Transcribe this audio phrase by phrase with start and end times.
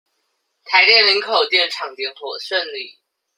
[0.63, 2.97] 台電林口電廠點火順利